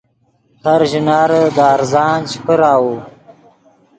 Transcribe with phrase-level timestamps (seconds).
[0.63, 2.93] ہر ژینارے دے ارزان چے پراؤو